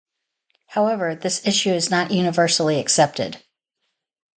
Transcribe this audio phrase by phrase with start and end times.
[0.65, 3.43] However, this issue is not universally accepted.